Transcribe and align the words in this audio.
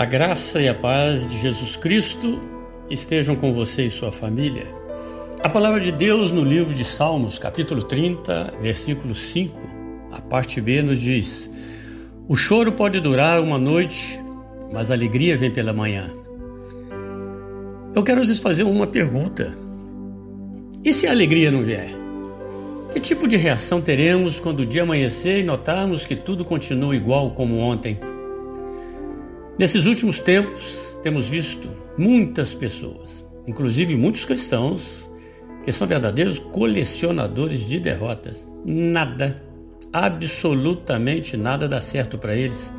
A 0.00 0.06
graça 0.06 0.62
e 0.62 0.66
a 0.66 0.74
paz 0.74 1.28
de 1.28 1.36
Jesus 1.36 1.76
Cristo 1.76 2.40
estejam 2.88 3.36
com 3.36 3.52
você 3.52 3.84
e 3.84 3.90
sua 3.90 4.10
família. 4.10 4.66
A 5.42 5.48
palavra 5.50 5.78
de 5.78 5.92
Deus 5.92 6.30
no 6.30 6.42
livro 6.42 6.72
de 6.72 6.86
Salmos, 6.86 7.38
capítulo 7.38 7.82
30, 7.82 8.54
versículo 8.62 9.14
5, 9.14 9.60
a 10.10 10.18
parte 10.22 10.58
B 10.58 10.80
nos 10.80 11.02
diz: 11.02 11.50
O 12.26 12.34
choro 12.34 12.72
pode 12.72 12.98
durar 12.98 13.42
uma 13.42 13.58
noite, 13.58 14.18
mas 14.72 14.90
a 14.90 14.94
alegria 14.94 15.36
vem 15.36 15.50
pela 15.50 15.74
manhã. 15.74 16.08
Eu 17.94 18.02
quero 18.02 18.22
lhes 18.22 18.40
fazer 18.40 18.62
uma 18.62 18.86
pergunta. 18.86 19.54
E 20.82 20.94
se 20.94 21.06
a 21.08 21.10
alegria 21.10 21.50
não 21.50 21.62
vier? 21.62 21.90
Que 22.94 23.00
tipo 23.00 23.28
de 23.28 23.36
reação 23.36 23.82
teremos 23.82 24.40
quando 24.40 24.60
o 24.60 24.66
dia 24.66 24.82
amanhecer 24.82 25.40
e 25.40 25.44
notarmos 25.44 26.06
que 26.06 26.16
tudo 26.16 26.42
continua 26.42 26.96
igual 26.96 27.32
como 27.32 27.58
ontem? 27.58 28.00
Nesses 29.60 29.84
últimos 29.84 30.18
tempos, 30.18 30.98
temos 31.02 31.28
visto 31.28 31.68
muitas 31.98 32.54
pessoas, 32.54 33.26
inclusive 33.46 33.94
muitos 33.94 34.24
cristãos, 34.24 35.12
que 35.62 35.70
são 35.70 35.86
verdadeiros 35.86 36.38
colecionadores 36.38 37.68
de 37.68 37.78
derrotas. 37.78 38.48
Nada, 38.66 39.44
absolutamente 39.92 41.36
nada 41.36 41.68
dá 41.68 41.78
certo 41.78 42.16
para 42.16 42.34
eles. 42.34 42.72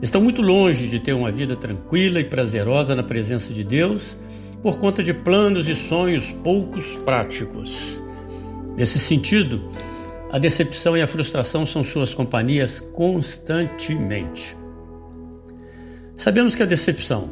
Estão 0.00 0.20
muito 0.20 0.40
longe 0.40 0.86
de 0.86 1.00
ter 1.00 1.14
uma 1.14 1.32
vida 1.32 1.56
tranquila 1.56 2.20
e 2.20 2.24
prazerosa 2.24 2.94
na 2.94 3.02
presença 3.02 3.52
de 3.52 3.64
Deus 3.64 4.16
por 4.62 4.78
conta 4.78 5.02
de 5.02 5.12
planos 5.12 5.68
e 5.68 5.74
sonhos 5.74 6.30
poucos 6.30 6.96
práticos. 6.98 7.76
Nesse 8.76 9.00
sentido, 9.00 9.68
a 10.30 10.38
decepção 10.38 10.96
e 10.96 11.02
a 11.02 11.08
frustração 11.08 11.66
são 11.66 11.82
suas 11.82 12.14
companhias 12.14 12.80
constantemente. 12.80 14.62
Sabemos 16.24 16.54
que 16.54 16.62
a 16.62 16.66
decepção 16.66 17.28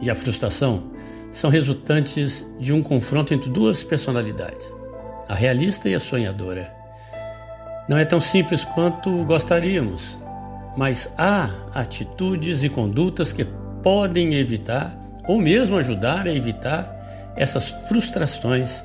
e 0.00 0.10
a 0.10 0.14
frustração 0.16 0.90
são 1.30 1.48
resultantes 1.48 2.44
de 2.58 2.72
um 2.72 2.82
confronto 2.82 3.32
entre 3.32 3.48
duas 3.48 3.84
personalidades, 3.84 4.68
a 5.28 5.34
realista 5.36 5.88
e 5.88 5.94
a 5.94 6.00
sonhadora. 6.00 6.74
Não 7.88 7.96
é 7.96 8.04
tão 8.04 8.18
simples 8.18 8.64
quanto 8.64 9.22
gostaríamos, 9.22 10.18
mas 10.76 11.08
há 11.16 11.48
atitudes 11.72 12.64
e 12.64 12.68
condutas 12.68 13.32
que 13.32 13.46
podem 13.84 14.34
evitar 14.34 14.98
ou 15.28 15.40
mesmo 15.40 15.76
ajudar 15.76 16.26
a 16.26 16.34
evitar 16.34 17.32
essas 17.36 17.70
frustrações, 17.86 18.84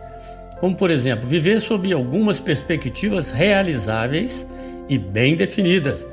como 0.59 0.75
por 0.75 0.91
exemplo, 0.91 1.27
viver 1.27 1.59
sob 1.59 1.91
algumas 1.91 2.39
perspectivas 2.39 3.31
realizáveis 3.31 4.45
e 4.87 4.99
bem 4.99 5.35
definidas, 5.35 6.05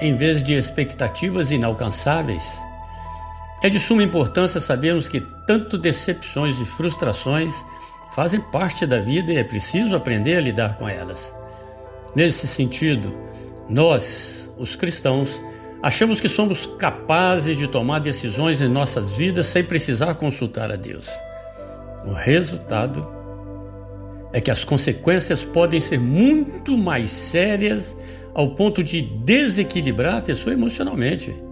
em 0.00 0.14
vez 0.14 0.44
de 0.44 0.54
expectativas 0.54 1.50
inalcançáveis. 1.50 2.64
É 3.62 3.68
de 3.68 3.80
suma 3.80 4.02
importância 4.02 4.60
sabermos 4.60 5.08
que 5.08 5.20
tanto 5.46 5.78
decepções 5.78 6.60
e 6.60 6.64
frustrações 6.64 7.54
fazem 8.14 8.40
parte 8.40 8.86
da 8.86 8.98
vida 8.98 9.32
e 9.32 9.36
é 9.36 9.44
preciso 9.44 9.96
aprender 9.96 10.36
a 10.36 10.40
lidar 10.40 10.76
com 10.76 10.88
elas. 10.88 11.34
Nesse 12.14 12.46
sentido, 12.46 13.14
nós, 13.68 14.50
os 14.58 14.76
cristãos, 14.76 15.42
achamos 15.82 16.20
que 16.20 16.28
somos 16.28 16.66
capazes 16.78 17.58
de 17.58 17.66
tomar 17.66 17.98
decisões 17.98 18.60
em 18.62 18.68
nossas 18.68 19.16
vidas 19.16 19.46
sem 19.46 19.64
precisar 19.64 20.14
consultar 20.14 20.70
a 20.70 20.76
Deus. 20.76 21.08
O 22.06 22.12
resultado 22.12 23.06
é 24.32 24.40
que 24.40 24.50
as 24.50 24.64
consequências 24.64 25.44
podem 25.44 25.80
ser 25.80 25.98
muito 25.98 26.76
mais 26.76 27.10
sérias 27.10 27.96
ao 28.34 28.50
ponto 28.50 28.82
de 28.82 29.00
desequilibrar 29.00 30.16
a 30.16 30.22
pessoa 30.22 30.52
emocionalmente. 30.52 31.45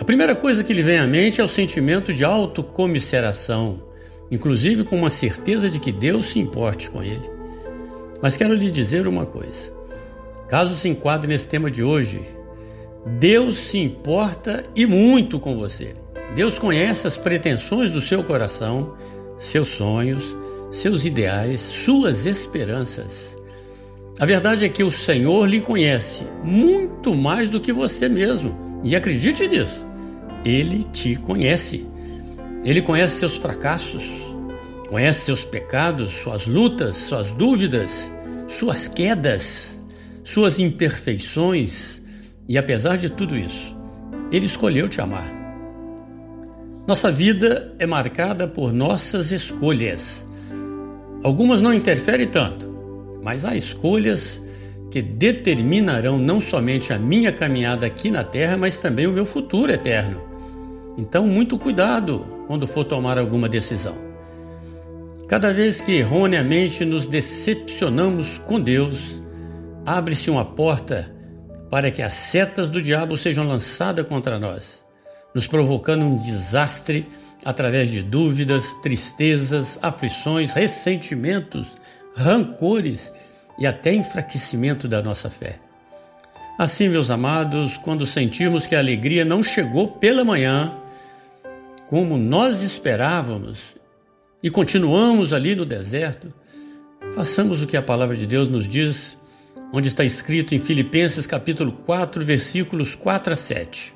A 0.00 0.04
primeira 0.04 0.34
coisa 0.34 0.64
que 0.64 0.72
lhe 0.72 0.82
vem 0.82 0.98
à 0.98 1.06
mente 1.06 1.42
é 1.42 1.44
o 1.44 1.48
sentimento 1.48 2.14
de 2.14 2.24
autocomisseração, 2.24 3.82
inclusive 4.30 4.82
com 4.82 4.96
uma 4.96 5.10
certeza 5.10 5.68
de 5.68 5.78
que 5.78 5.92
Deus 5.92 6.30
se 6.30 6.38
importe 6.38 6.90
com 6.90 7.02
ele. 7.02 7.28
Mas 8.22 8.34
quero 8.34 8.54
lhe 8.54 8.70
dizer 8.70 9.06
uma 9.06 9.26
coisa: 9.26 9.70
caso 10.48 10.74
se 10.74 10.88
enquadre 10.88 11.28
nesse 11.28 11.46
tema 11.46 11.70
de 11.70 11.84
hoje, 11.84 12.22
Deus 13.18 13.58
se 13.58 13.78
importa 13.78 14.64
e 14.74 14.86
muito 14.86 15.38
com 15.38 15.58
você. 15.58 15.94
Deus 16.34 16.58
conhece 16.58 17.06
as 17.06 17.18
pretensões 17.18 17.92
do 17.92 18.00
seu 18.00 18.24
coração, 18.24 18.96
seus 19.36 19.68
sonhos, 19.68 20.34
seus 20.70 21.04
ideais, 21.04 21.60
suas 21.60 22.24
esperanças. 22.24 23.36
A 24.18 24.24
verdade 24.24 24.64
é 24.64 24.68
que 24.70 24.82
o 24.82 24.90
Senhor 24.90 25.46
lhe 25.46 25.60
conhece 25.60 26.24
muito 26.42 27.14
mais 27.14 27.50
do 27.50 27.60
que 27.60 27.70
você 27.70 28.08
mesmo, 28.08 28.80
e 28.82 28.96
acredite 28.96 29.46
nisso. 29.46 29.89
Ele 30.44 30.84
te 30.84 31.16
conhece. 31.16 31.86
Ele 32.64 32.82
conhece 32.82 33.18
seus 33.18 33.36
fracassos, 33.36 34.04
conhece 34.88 35.24
seus 35.24 35.44
pecados, 35.44 36.10
suas 36.10 36.46
lutas, 36.46 36.96
suas 36.96 37.30
dúvidas, 37.30 38.10
suas 38.48 38.88
quedas, 38.88 39.80
suas 40.24 40.58
imperfeições. 40.58 42.02
E 42.48 42.58
apesar 42.58 42.96
de 42.96 43.08
tudo 43.08 43.36
isso, 43.36 43.76
Ele 44.30 44.46
escolheu 44.46 44.88
te 44.88 45.00
amar. 45.00 45.32
Nossa 46.86 47.12
vida 47.12 47.74
é 47.78 47.86
marcada 47.86 48.48
por 48.48 48.72
nossas 48.72 49.30
escolhas. 49.30 50.26
Algumas 51.22 51.60
não 51.60 51.72
interferem 51.72 52.26
tanto, 52.26 52.68
mas 53.22 53.44
há 53.44 53.54
escolhas 53.54 54.42
que 54.90 55.00
determinarão 55.00 56.18
não 56.18 56.40
somente 56.40 56.92
a 56.92 56.98
minha 56.98 57.30
caminhada 57.30 57.86
aqui 57.86 58.10
na 58.10 58.24
terra, 58.24 58.56
mas 58.56 58.78
também 58.78 59.06
o 59.06 59.12
meu 59.12 59.24
futuro 59.24 59.70
eterno. 59.70 60.29
Então, 61.00 61.26
muito 61.26 61.58
cuidado 61.58 62.26
quando 62.46 62.66
for 62.66 62.84
tomar 62.84 63.16
alguma 63.16 63.48
decisão. 63.48 63.96
Cada 65.26 65.50
vez 65.50 65.80
que 65.80 65.92
erroneamente 65.92 66.84
nos 66.84 67.06
decepcionamos 67.06 68.36
com 68.36 68.60
Deus, 68.60 69.22
abre-se 69.86 70.30
uma 70.30 70.44
porta 70.44 71.10
para 71.70 71.90
que 71.90 72.02
as 72.02 72.12
setas 72.12 72.68
do 72.68 72.82
diabo 72.82 73.16
sejam 73.16 73.46
lançadas 73.46 74.06
contra 74.06 74.38
nós, 74.38 74.84
nos 75.34 75.46
provocando 75.46 76.04
um 76.04 76.16
desastre 76.16 77.06
através 77.42 77.90
de 77.90 78.02
dúvidas, 78.02 78.74
tristezas, 78.82 79.78
aflições, 79.80 80.52
ressentimentos, 80.52 81.66
rancores 82.14 83.10
e 83.58 83.66
até 83.66 83.94
enfraquecimento 83.94 84.86
da 84.86 85.00
nossa 85.00 85.30
fé. 85.30 85.60
Assim, 86.58 86.90
meus 86.90 87.10
amados, 87.10 87.78
quando 87.78 88.04
sentimos 88.04 88.66
que 88.66 88.76
a 88.76 88.80
alegria 88.80 89.24
não 89.24 89.42
chegou 89.42 89.88
pela 89.88 90.22
manhã, 90.22 90.76
como 91.90 92.16
nós 92.16 92.62
esperávamos, 92.62 93.74
e 94.40 94.48
continuamos 94.48 95.32
ali 95.32 95.56
no 95.56 95.66
deserto, 95.66 96.32
façamos 97.16 97.64
o 97.64 97.66
que 97.66 97.76
a 97.76 97.82
palavra 97.82 98.14
de 98.14 98.28
Deus 98.28 98.48
nos 98.48 98.68
diz, 98.68 99.18
onde 99.72 99.88
está 99.88 100.04
escrito 100.04 100.54
em 100.54 100.60
Filipenses 100.60 101.26
capítulo 101.26 101.72
4, 101.72 102.24
versículos 102.24 102.94
4 102.94 103.32
a 103.32 103.36
7. 103.36 103.92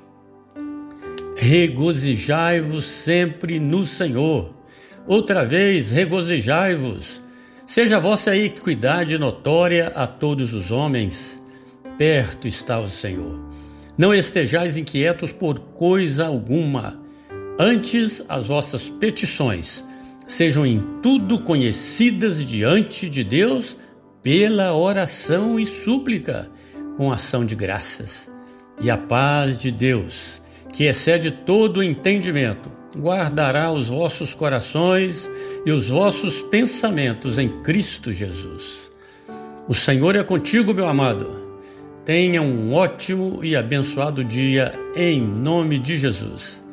Regozijai-vos 1.37 2.85
sempre 2.85 3.61
no 3.61 3.87
Senhor. 3.87 4.53
Outra 5.07 5.47
vez, 5.47 5.93
regozijai-vos. 5.93 7.23
Seja 7.65 7.99
a 7.99 8.01
vossa 8.01 8.37
equidade 8.37 9.17
notória 9.19 9.93
a 9.95 10.05
todos 10.05 10.53
os 10.53 10.73
homens. 10.73 11.41
Perto 11.97 12.49
está 12.49 12.81
o 12.81 12.89
Senhor. 12.89 13.39
Não 13.97 14.13
estejais 14.13 14.77
inquietos 14.77 15.31
por 15.31 15.61
coisa 15.61 16.27
alguma 16.27 17.04
Antes, 17.59 18.25
as 18.29 18.49
vossas 18.49 18.89
petições 18.89 19.85
sejam 20.27 20.67
em 20.67 20.83
tudo 21.01 21.41
conhecidas 21.41 22.45
diante 22.45 23.09
de 23.09 23.23
Deus 23.23 23.77
pela 24.23 24.75
oração 24.75 25.61
e 25.61 25.65
súplica, 25.65 26.51
com 26.97 27.13
ação 27.13 27.45
de 27.45 27.55
graças. 27.55 28.29
E 28.81 28.91
a 28.91 28.97
paz 28.97 29.61
de 29.61 29.71
Deus, 29.71 30.43
que 30.73 30.85
excede 30.85 31.31
todo 31.31 31.77
o 31.77 31.83
entendimento, 31.83 32.73
guardará 32.97 33.71
os 33.71 33.89
vossos 33.89 34.35
corações 34.35 35.31
e 35.65 35.71
os 35.71 35.91
vossos 35.91 36.43
pensamentos 36.43 37.39
em 37.39 37.63
Cristo 37.63 38.13
Jesus. 38.13 38.91
O 39.69 39.75
Senhor 39.75 40.17
é 40.17 40.25
contigo, 40.25 40.75
meu 40.75 40.89
amado. 40.89 41.45
Tenha 42.05 42.43
um 42.43 42.73
ótimo 42.73 43.41
e 43.45 43.55
abençoado 43.55 44.25
dia 44.25 44.73
em 44.97 45.23
nome 45.23 45.79
de 45.79 45.97
Jesus. 45.97 46.64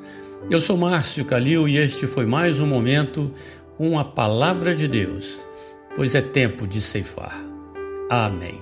Eu 0.50 0.60
sou 0.60 0.76
Márcio 0.76 1.24
Calil 1.24 1.68
e 1.68 1.78
este 1.78 2.08
foi 2.08 2.26
mais 2.26 2.60
um 2.60 2.66
momento 2.66 3.34
com 3.78 3.98
a 3.98 4.04
palavra 4.04 4.74
de 4.74 4.88
Deus, 4.88 5.40
pois 5.96 6.16
é 6.16 6.22
tempo 6.22 6.68
de 6.68 6.82
ceifar. 6.82 7.36
Amém. 8.10 8.60